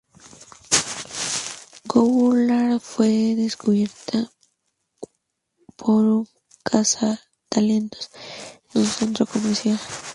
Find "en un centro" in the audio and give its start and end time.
8.73-9.27